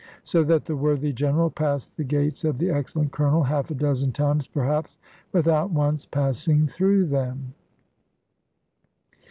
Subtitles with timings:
[0.23, 4.11] So that the worthy General passed the gates of the excellent Colonel, half a dozen
[4.11, 4.97] times perhaps,
[5.31, 7.53] without once passing through them.